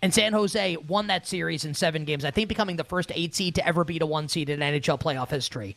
And 0.00 0.14
San 0.14 0.32
Jose 0.32 0.76
won 0.88 1.08
that 1.08 1.26
series 1.26 1.66
in 1.66 1.74
seven 1.74 2.04
games, 2.06 2.24
I 2.24 2.30
think 2.30 2.48
becoming 2.48 2.76
the 2.76 2.84
first 2.84 3.12
eight 3.14 3.34
seed 3.34 3.56
to 3.56 3.66
ever 3.66 3.84
beat 3.84 4.00
a 4.00 4.06
one 4.06 4.28
seed 4.28 4.48
in 4.48 4.60
NHL 4.60 4.98
playoff 4.98 5.28
history. 5.28 5.76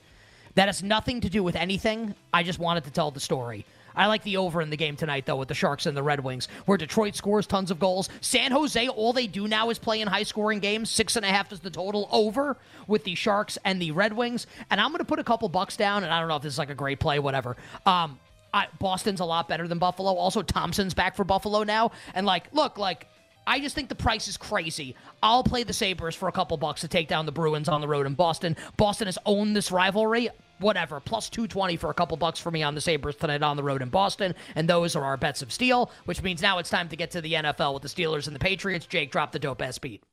That 0.55 0.67
has 0.67 0.83
nothing 0.83 1.19
to 1.21 1.29
do 1.29 1.43
with 1.43 1.55
anything. 1.55 2.15
I 2.31 2.43
just 2.43 2.59
wanted 2.59 2.85
to 2.85 2.91
tell 2.91 3.11
the 3.11 3.19
story. 3.19 3.65
I 3.95 4.07
like 4.07 4.23
the 4.23 4.37
over 4.37 4.61
in 4.61 4.69
the 4.69 4.77
game 4.77 4.95
tonight, 4.95 5.25
though, 5.25 5.35
with 5.35 5.47
the 5.47 5.53
Sharks 5.53 5.85
and 5.85 5.95
the 5.95 6.03
Red 6.03 6.23
Wings, 6.23 6.47
where 6.65 6.77
Detroit 6.77 7.15
scores 7.15 7.45
tons 7.45 7.69
of 7.69 7.79
goals. 7.79 8.09
San 8.21 8.51
Jose, 8.51 8.87
all 8.87 9.13
they 9.13 9.27
do 9.27 9.47
now 9.47 9.69
is 9.69 9.77
play 9.77 10.01
in 10.01 10.07
high 10.07 10.23
scoring 10.23 10.59
games. 10.59 10.89
Six 10.89 11.15
and 11.15 11.25
a 11.25 11.29
half 11.29 11.51
is 11.51 11.59
the 11.59 11.69
total 11.69 12.07
over 12.11 12.57
with 12.87 13.03
the 13.03 13.15
Sharks 13.15 13.57
and 13.65 13.81
the 13.81 13.91
Red 13.91 14.13
Wings. 14.13 14.47
And 14.69 14.79
I'm 14.79 14.89
going 14.89 14.99
to 14.99 15.05
put 15.05 15.19
a 15.19 15.23
couple 15.23 15.49
bucks 15.49 15.77
down, 15.77 16.03
and 16.03 16.11
I 16.11 16.19
don't 16.19 16.29
know 16.29 16.35
if 16.35 16.43
this 16.43 16.53
is 16.53 16.59
like 16.59 16.71
a 16.71 16.75
great 16.75 16.99
play, 16.99 17.19
whatever. 17.19 17.55
Um, 17.85 18.19
I, 18.53 18.67
Boston's 18.79 19.19
a 19.19 19.25
lot 19.25 19.47
better 19.49 19.67
than 19.67 19.79
Buffalo. 19.79 20.13
Also, 20.13 20.41
Thompson's 20.41 20.93
back 20.93 21.15
for 21.15 21.23
Buffalo 21.23 21.63
now. 21.63 21.91
And, 22.13 22.25
like, 22.25 22.53
look, 22.53 22.77
like, 22.77 23.07
I 23.45 23.59
just 23.59 23.75
think 23.75 23.89
the 23.89 23.95
price 23.95 24.27
is 24.27 24.37
crazy. 24.37 24.95
I'll 25.21 25.43
play 25.43 25.63
the 25.63 25.73
Sabres 25.73 26.15
for 26.15 26.29
a 26.29 26.31
couple 26.31 26.55
bucks 26.57 26.81
to 26.81 26.87
take 26.87 27.07
down 27.07 27.25
the 27.25 27.31
Bruins 27.31 27.67
on 27.67 27.81
the 27.81 27.87
road 27.87 28.05
in 28.05 28.13
Boston. 28.13 28.55
Boston 28.77 29.07
has 29.07 29.17
owned 29.25 29.55
this 29.55 29.71
rivalry. 29.71 30.29
Whatever. 30.59 30.99
Plus 30.99 31.29
220 31.29 31.75
for 31.75 31.89
a 31.89 31.93
couple 31.93 32.15
bucks 32.15 32.39
for 32.39 32.51
me 32.51 32.63
on 32.63 32.75
the 32.75 32.79
Sabres 32.79 33.15
tonight 33.15 33.43
on 33.43 33.57
the 33.57 33.63
road 33.63 33.81
in 33.81 33.89
Boston. 33.89 34.33
And 34.55 34.69
those 34.69 34.95
are 34.95 35.03
our 35.03 35.17
bets 35.17 35.41
of 35.41 35.51
steel, 35.51 35.91
which 36.05 36.21
means 36.21 36.41
now 36.41 36.59
it's 36.59 36.69
time 36.69 36.87
to 36.89 36.95
get 36.95 37.11
to 37.11 37.21
the 37.21 37.33
NFL 37.33 37.73
with 37.73 37.83
the 37.83 37.89
Steelers 37.89 38.27
and 38.27 38.35
the 38.35 38.39
Patriots. 38.39 38.85
Jake, 38.85 39.11
drop 39.11 39.31
the 39.31 39.39
dope 39.39 39.61
ass 39.61 39.77
beat. 39.77 40.03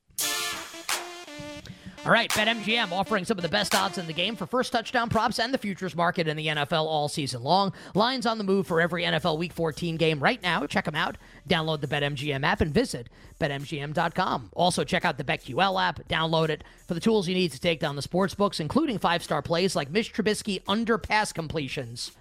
All 2.06 2.12
right, 2.12 2.30
BetMGM 2.30 2.92
offering 2.92 3.26
some 3.26 3.36
of 3.36 3.42
the 3.42 3.48
best 3.50 3.74
odds 3.74 3.98
in 3.98 4.06
the 4.06 4.14
game 4.14 4.34
for 4.34 4.46
first 4.46 4.72
touchdown 4.72 5.10
props 5.10 5.38
and 5.38 5.52
the 5.52 5.58
futures 5.58 5.94
market 5.94 6.28
in 6.28 6.36
the 6.36 6.46
NFL 6.46 6.86
all 6.86 7.08
season 7.08 7.42
long. 7.42 7.74
Lines 7.94 8.24
on 8.24 8.38
the 8.38 8.44
move 8.44 8.66
for 8.66 8.80
every 8.80 9.02
NFL 9.02 9.36
Week 9.36 9.52
14 9.52 9.98
game 9.98 10.18
right 10.18 10.42
now. 10.42 10.64
Check 10.64 10.86
them 10.86 10.94
out. 10.94 11.18
Download 11.46 11.82
the 11.82 11.86
BetMGM 11.86 12.42
app 12.42 12.62
and 12.62 12.72
visit 12.72 13.10
BetMGM.com. 13.38 14.48
Also, 14.54 14.82
check 14.82 15.04
out 15.04 15.18
the 15.18 15.24
BetQL 15.24 15.78
app. 15.80 16.08
Download 16.08 16.48
it 16.48 16.64
for 16.88 16.94
the 16.94 17.00
tools 17.00 17.28
you 17.28 17.34
need 17.34 17.52
to 17.52 17.60
take 17.60 17.80
down 17.80 17.96
the 17.96 18.02
sports 18.02 18.34
books, 18.34 18.60
including 18.60 18.98
five 18.98 19.22
star 19.22 19.42
plays 19.42 19.76
like 19.76 19.90
Mitch 19.90 20.14
Trubisky 20.14 20.62
underpass 20.64 21.34
completions 21.34 22.12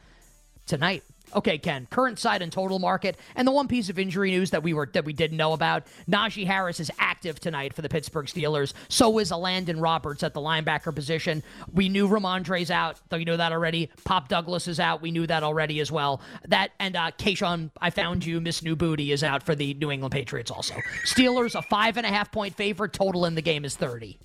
tonight. 0.66 1.04
Okay, 1.36 1.58
Ken, 1.58 1.88
current 1.90 2.20
side 2.20 2.42
and 2.42 2.52
total 2.52 2.80
market, 2.80 3.18
and 3.36 3.48
the 3.48 3.52
one 3.52 3.68
piece 3.68 3.90
of 3.90 4.00
injury 4.00 4.32
news 4.32 4.52
that 4.52 4.64
we 4.64 4.74
were 4.74 4.90
that 4.94 5.06
we 5.06 5.14
didn't 5.14 5.38
know 5.38 5.54
about. 5.54 5.86
Najee 6.10 6.46
Harris 6.46 6.80
is 6.80 6.92
active 7.00 7.40
tonight 7.40 7.74
for 7.74 7.82
the 7.82 7.90
Pittsburgh 7.90 8.26
Steelers. 8.26 8.74
So 8.88 9.20
is 9.20 9.32
Landon 9.32 9.80
Roberts 9.80 10.24
at 10.24 10.34
the 10.34 10.42
linebacker 10.42 10.94
position. 10.94 11.44
We 11.72 11.90
knew 11.90 12.08
Ramondre's 12.08 12.72
out, 12.72 13.00
though 13.10 13.18
you 13.18 13.26
know 13.26 13.38
that 13.38 13.52
already. 13.52 13.90
Pop 14.06 14.28
Douglas 14.28 14.68
is 14.68 14.80
out. 14.80 15.02
We 15.02 15.12
knew 15.12 15.28
that 15.28 15.44
already 15.44 15.80
as 15.80 15.92
well. 15.92 16.22
That 16.48 16.72
and 16.80 16.96
uh 16.96 17.12
Kayshon, 17.18 17.72
I 17.80 17.90
found 17.90 18.26
you, 18.26 18.42
Miss 18.42 18.64
New 18.64 18.76
Booty 18.76 19.12
is 19.12 19.24
out 19.24 19.44
for 19.44 19.56
the 19.56 19.74
New 19.76 19.92
England 19.92 20.12
Patriots 20.12 20.52
also. 20.52 20.76
Steelers 21.06 21.56
a 21.58 21.62
five 21.62 21.98
and 21.98 22.06
a 22.06 22.10
half 22.10 22.32
point 22.32 22.56
favorite. 22.56 22.94
Total 22.94 23.26
in 23.26 23.36
the 23.36 23.42
game 23.42 23.66
is 23.66 23.76
thirty. 23.76 24.20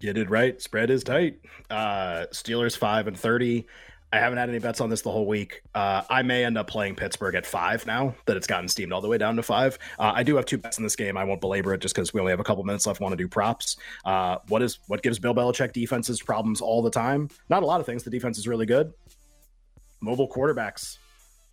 Get 0.00 0.16
it 0.16 0.30
right. 0.30 0.60
Spread 0.62 0.90
is 0.90 1.02
tight. 1.02 1.40
Uh 1.70 2.26
Steelers 2.32 2.76
five 2.76 3.06
and 3.06 3.18
thirty. 3.18 3.66
I 4.12 4.18
haven't 4.18 4.38
had 4.38 4.48
any 4.48 4.58
bets 4.58 4.80
on 4.80 4.88
this 4.88 5.02
the 5.02 5.10
whole 5.10 5.26
week. 5.26 5.62
Uh, 5.74 6.02
I 6.08 6.22
may 6.22 6.44
end 6.44 6.56
up 6.56 6.66
playing 6.66 6.94
Pittsburgh 6.94 7.34
at 7.34 7.44
five 7.44 7.84
now 7.86 8.14
that 8.24 8.38
it's 8.38 8.46
gotten 8.46 8.66
steamed 8.66 8.92
all 8.92 9.02
the 9.02 9.08
way 9.08 9.18
down 9.18 9.36
to 9.36 9.42
five. 9.42 9.78
Uh, 9.98 10.12
I 10.14 10.22
do 10.22 10.36
have 10.36 10.46
two 10.46 10.56
bets 10.56 10.78
in 10.78 10.84
this 10.84 10.96
game. 10.96 11.18
I 11.18 11.24
won't 11.24 11.42
belabor 11.42 11.74
it 11.74 11.80
just 11.80 11.94
because 11.94 12.14
we 12.14 12.20
only 12.20 12.30
have 12.30 12.40
a 12.40 12.44
couple 12.44 12.64
minutes 12.64 12.86
left. 12.86 13.00
Want 13.00 13.12
to 13.12 13.16
do 13.16 13.28
props? 13.28 13.76
Uh, 14.06 14.38
what 14.48 14.62
is 14.62 14.78
what 14.86 15.02
gives 15.02 15.18
Bill 15.18 15.34
Belichick 15.34 15.74
defenses 15.74 16.22
problems 16.22 16.62
all 16.62 16.80
the 16.80 16.90
time? 16.90 17.28
Not 17.50 17.62
a 17.62 17.66
lot 17.66 17.80
of 17.80 17.86
things. 17.86 18.02
The 18.02 18.10
defense 18.10 18.38
is 18.38 18.48
really 18.48 18.66
good. 18.66 18.94
Mobile 20.00 20.28
quarterbacks, 20.28 20.96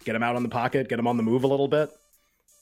get 0.06 0.14
them 0.14 0.24
out 0.24 0.38
on 0.38 0.44
the 0.44 0.50
pocket, 0.50 0.88
get 0.88 0.96
them 0.96 1.08
on 1.08 1.18
the 1.18 1.24
move 1.24 1.44
a 1.44 1.48
little 1.48 1.68
bit. 1.68 1.90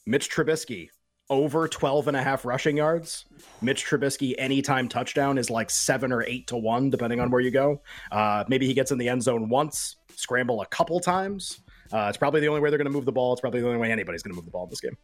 Mitch 0.08 0.30
Trubisky, 0.30 0.90
over 1.30 1.68
12 1.68 2.08
and 2.10 2.18
a 2.18 2.24
half 2.24 2.46
rushing 2.46 2.78
yards. 2.78 3.26
Mitch 3.62 3.86
Trubisky 3.86 4.36
anytime 4.38 4.88
touchdown 4.88 5.38
is 5.38 5.50
like 5.50 5.70
seven 5.70 6.12
or 6.12 6.24
eight 6.24 6.48
to 6.48 6.58
one, 6.58 6.90
depending 6.90 7.20
on 7.20 7.32
where 7.32 7.42
you 7.42 7.52
go. 7.52 7.82
Uh, 8.12 8.44
maybe 8.48 8.68
he 8.68 8.74
gets 8.74 8.92
in 8.92 8.98
the 8.98 9.10
end 9.10 9.24
zone 9.24 9.50
once, 9.50 9.98
scramble 10.16 10.62
a 10.62 10.66
couple 10.68 11.00
times. 11.00 11.62
Uh, 11.92 12.08
it's 12.10 12.18
probably 12.18 12.42
the 12.42 12.48
only 12.48 12.62
way 12.62 12.70
they're 12.70 12.78
going 12.78 12.86
to 12.86 12.92
move 12.92 13.06
the 13.06 13.12
ball. 13.12 13.34
It's 13.34 13.42
probably 13.42 13.62
the 13.62 13.68
only 13.68 13.80
way 13.80 13.92
anybody's 13.92 14.24
going 14.24 14.32
to 14.32 14.36
move 14.36 14.46
the 14.46 14.52
ball 14.52 14.64
in 14.64 14.70
this 14.70 14.82
game. 14.82 14.98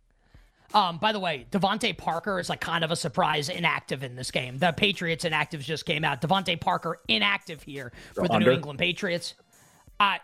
Um, 0.73 0.97
by 0.97 1.11
the 1.11 1.19
way, 1.19 1.47
DeVante 1.51 1.97
Parker 1.97 2.39
is 2.39 2.49
like 2.49 2.61
kind 2.61 2.83
of 2.83 2.91
a 2.91 2.95
surprise 2.95 3.49
inactive 3.49 4.03
in 4.03 4.15
this 4.15 4.29
game. 4.29 4.57
The 4.57 4.71
Patriots 4.71 5.25
inactives 5.25 5.61
just 5.61 5.85
came 5.85 6.03
out. 6.03 6.21
DeVante 6.21 6.59
Parker 6.59 6.99
inactive 7.07 7.63
here 7.63 7.91
for 8.13 8.27
the 8.27 8.33
Under. 8.33 8.49
New 8.49 8.55
England 8.55 8.79
Patriots. 8.79 9.33
I, 9.99 10.19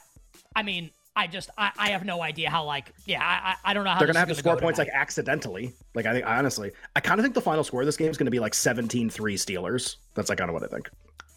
I 0.55 0.63
mean, 0.63 0.91
I 1.15 1.27
just 1.27 1.49
I, 1.57 1.71
I 1.77 1.89
have 1.91 2.03
no 2.03 2.21
idea 2.21 2.49
how 2.49 2.65
like 2.65 2.91
yeah 3.05 3.21
I 3.23 3.55
I 3.63 3.73
don't 3.73 3.85
know 3.85 3.91
how 3.91 3.99
They're 3.99 4.11
to 4.11 4.19
have 4.19 4.27
to 4.27 4.35
score 4.35 4.55
go 4.55 4.61
points 4.61 4.77
tonight. 4.79 4.91
like 4.91 5.01
accidentally. 5.01 5.73
Like 5.93 6.05
I 6.05 6.13
think 6.13 6.25
honestly, 6.25 6.71
I 6.95 6.99
kind 6.99 7.19
of 7.19 7.23
think 7.23 7.35
the 7.35 7.41
final 7.41 7.63
score 7.63 7.81
of 7.81 7.85
this 7.85 7.97
game 7.97 8.09
is 8.09 8.17
going 8.17 8.25
to 8.25 8.31
be 8.31 8.39
like 8.39 8.51
17-3 8.53 9.11
Steelers. 9.11 9.95
That's 10.13 10.27
like 10.29 10.37
kind 10.39 10.49
of 10.49 10.53
what 10.53 10.63
I 10.63 10.67
think. 10.67 10.89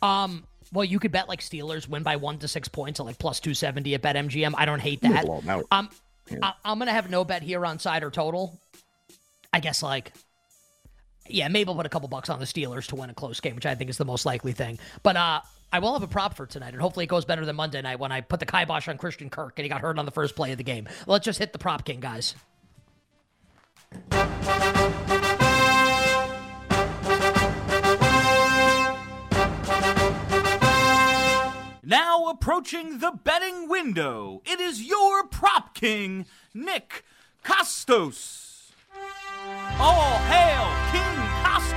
Um, 0.02 0.44
well, 0.72 0.84
you 0.84 0.98
could 0.98 1.12
bet 1.12 1.28
like 1.28 1.40
Steelers 1.40 1.88
win 1.88 2.02
by 2.02 2.16
one 2.16 2.38
to 2.40 2.48
six 2.48 2.68
points 2.68 2.98
at 3.00 3.06
like 3.06 3.18
plus 3.18 3.40
two 3.40 3.54
seventy 3.54 3.94
at 3.94 4.02
BetMGM. 4.02 4.54
I 4.56 4.64
don't 4.64 4.80
hate 4.80 5.00
that. 5.02 5.24
blow 5.24 5.38
'em 5.38 5.48
out. 5.48 5.66
Um, 5.70 5.88
I, 6.42 6.54
I'm 6.64 6.78
gonna 6.78 6.92
have 6.92 7.08
no 7.10 7.24
bet 7.24 7.42
here 7.42 7.64
on 7.64 7.78
side 7.78 8.02
or 8.02 8.10
total. 8.10 8.58
I 9.52 9.60
guess 9.60 9.82
like. 9.82 10.12
Yeah, 11.30 11.48
maybe 11.48 11.68
I'll 11.68 11.76
put 11.76 11.86
a 11.86 11.90
couple 11.90 12.08
bucks 12.08 12.28
on 12.28 12.38
the 12.38 12.44
Steelers 12.44 12.86
to 12.86 12.96
win 12.96 13.10
a 13.10 13.14
close 13.14 13.40
game, 13.40 13.54
which 13.54 13.66
I 13.66 13.74
think 13.74 13.90
is 13.90 13.98
the 13.98 14.04
most 14.04 14.26
likely 14.26 14.52
thing. 14.52 14.78
But 15.02 15.16
uh, 15.16 15.40
I 15.72 15.80
will 15.80 15.92
have 15.92 16.02
a 16.02 16.08
prop 16.08 16.34
for 16.34 16.46
tonight, 16.46 16.72
and 16.72 16.80
hopefully 16.80 17.04
it 17.04 17.08
goes 17.08 17.24
better 17.24 17.44
than 17.44 17.56
Monday 17.56 17.82
night 17.82 17.98
when 17.98 18.10
I 18.10 18.22
put 18.22 18.40
the 18.40 18.46
kibosh 18.46 18.88
on 18.88 18.96
Christian 18.96 19.28
Kirk 19.28 19.54
and 19.58 19.64
he 19.64 19.68
got 19.68 19.80
hurt 19.80 19.98
on 19.98 20.06
the 20.06 20.10
first 20.10 20.34
play 20.34 20.52
of 20.52 20.58
the 20.58 20.64
game. 20.64 20.88
Let's 21.06 21.24
just 21.24 21.38
hit 21.38 21.52
the 21.52 21.58
prop 21.58 21.84
king, 21.84 22.00
guys. 22.00 22.34
Now 31.82 32.26
approaching 32.28 32.98
the 32.98 33.12
betting 33.24 33.68
window, 33.68 34.42
it 34.44 34.60
is 34.60 34.82
your 34.82 35.26
prop 35.26 35.74
king, 35.74 36.26
Nick 36.52 37.04
Kostos. 37.42 38.72
All 39.78 40.18
hail 40.18 40.77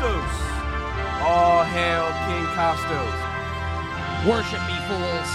Kostos! 0.01 1.22
All 1.22 1.63
hail 1.63 2.08
King 2.25 2.46
Kostos. 2.58 3.17
Worship 4.27 4.60
me, 4.67 4.74
fools. 4.88 5.29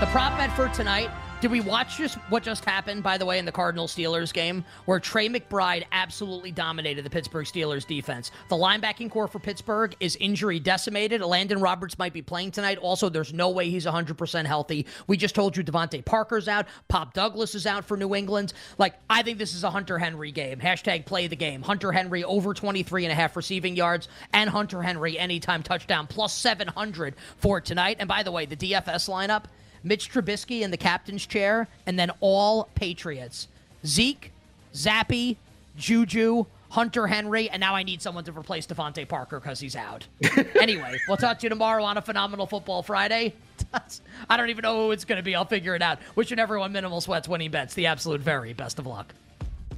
The 0.00 0.06
prop 0.06 0.36
bet 0.36 0.50
for 0.56 0.68
tonight. 0.70 1.08
Did 1.42 1.50
we 1.50 1.60
watch 1.60 1.98
just 1.98 2.18
what 2.28 2.44
just 2.44 2.64
happened, 2.64 3.02
by 3.02 3.18
the 3.18 3.26
way, 3.26 3.40
in 3.40 3.44
the 3.44 3.50
Cardinal 3.50 3.88
Steelers 3.88 4.32
game, 4.32 4.64
where 4.84 5.00
Trey 5.00 5.28
McBride 5.28 5.82
absolutely 5.90 6.52
dominated 6.52 7.04
the 7.04 7.10
Pittsburgh 7.10 7.44
Steelers 7.46 7.84
defense? 7.84 8.30
The 8.48 8.54
linebacking 8.54 9.10
core 9.10 9.26
for 9.26 9.40
Pittsburgh 9.40 9.96
is 9.98 10.14
injury 10.20 10.60
decimated. 10.60 11.20
Landon 11.20 11.60
Roberts 11.60 11.98
might 11.98 12.12
be 12.12 12.22
playing 12.22 12.52
tonight. 12.52 12.78
Also, 12.78 13.08
there's 13.08 13.32
no 13.34 13.50
way 13.50 13.70
he's 13.70 13.86
100% 13.86 14.46
healthy. 14.46 14.86
We 15.08 15.16
just 15.16 15.34
told 15.34 15.56
you 15.56 15.64
DeVante 15.64 16.04
Parker's 16.04 16.46
out. 16.46 16.68
Pop 16.86 17.12
Douglas 17.12 17.56
is 17.56 17.66
out 17.66 17.84
for 17.86 17.96
New 17.96 18.14
England. 18.14 18.52
Like, 18.78 18.94
I 19.10 19.24
think 19.24 19.38
this 19.38 19.56
is 19.56 19.64
a 19.64 19.70
Hunter 19.70 19.98
Henry 19.98 20.30
game. 20.30 20.60
Hashtag 20.60 21.06
play 21.06 21.26
the 21.26 21.34
game. 21.34 21.62
Hunter 21.62 21.90
Henry 21.90 22.22
over 22.22 22.54
23 22.54 23.06
and 23.06 23.10
a 23.10 23.16
half 23.16 23.36
receiving 23.36 23.74
yards, 23.74 24.06
and 24.32 24.48
Hunter 24.48 24.80
Henry 24.80 25.18
anytime 25.18 25.64
touchdown 25.64 26.06
plus 26.06 26.32
700 26.34 27.16
for 27.38 27.60
tonight. 27.60 27.96
And 27.98 28.08
by 28.08 28.22
the 28.22 28.30
way, 28.30 28.46
the 28.46 28.54
DFS 28.54 29.08
lineup. 29.08 29.46
Mitch 29.84 30.10
Trubisky 30.10 30.62
in 30.62 30.70
the 30.70 30.76
captain's 30.76 31.26
chair, 31.26 31.68
and 31.86 31.98
then 31.98 32.10
all 32.20 32.68
Patriots. 32.74 33.48
Zeke, 33.84 34.32
Zappe, 34.74 35.36
Juju, 35.76 36.46
Hunter 36.70 37.06
Henry, 37.06 37.50
and 37.50 37.60
now 37.60 37.74
I 37.74 37.82
need 37.82 38.00
someone 38.00 38.24
to 38.24 38.32
replace 38.32 38.66
DeVante 38.66 39.06
Parker 39.06 39.38
because 39.38 39.60
he's 39.60 39.76
out. 39.76 40.06
anyway, 40.60 40.98
we'll 41.06 41.18
talk 41.18 41.38
to 41.40 41.44
you 41.44 41.50
tomorrow 41.50 41.84
on 41.84 41.98
a 41.98 42.02
phenomenal 42.02 42.46
football 42.46 42.82
Friday. 42.82 43.34
I 44.30 44.36
don't 44.36 44.48
even 44.48 44.62
know 44.62 44.86
who 44.86 44.92
it's 44.92 45.04
going 45.04 45.18
to 45.18 45.22
be. 45.22 45.34
I'll 45.34 45.44
figure 45.44 45.74
it 45.74 45.82
out. 45.82 45.98
Wishing 46.14 46.38
everyone 46.38 46.72
minimal 46.72 47.02
sweats 47.02 47.28
winning 47.28 47.50
bets. 47.50 47.74
The 47.74 47.86
absolute 47.86 48.22
very 48.22 48.54
best 48.54 48.78
of 48.78 48.86
luck. 48.86 49.14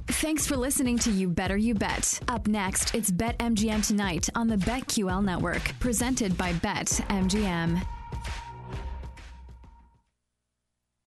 Thanks 0.07 0.45
for 0.47 0.55
listening 0.55 0.97
to 0.99 1.11
You 1.11 1.27
Better 1.27 1.57
You 1.57 1.73
Bet. 1.73 2.21
Up 2.27 2.47
next, 2.47 2.95
it's 2.95 3.11
BetMGM 3.11 3.85
Tonight 3.85 4.29
on 4.35 4.47
the 4.47 4.55
BetQL 4.55 5.23
Network, 5.23 5.73
presented 5.79 6.37
by 6.37 6.53
BetMGM. 6.53 7.94